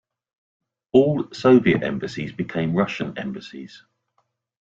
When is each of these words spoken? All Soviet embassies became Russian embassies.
All 0.93 1.31
Soviet 1.31 1.83
embassies 1.83 2.31
became 2.31 2.73
Russian 2.75 3.15
embassies. 3.19 3.83